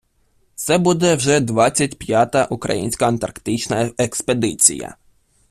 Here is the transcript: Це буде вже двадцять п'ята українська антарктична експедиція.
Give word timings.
Це 0.55 0.77
буде 0.77 1.15
вже 1.15 1.39
двадцять 1.39 1.97
п'ята 1.99 2.45
українська 2.49 3.07
антарктична 3.07 3.91
експедиція. 3.97 4.97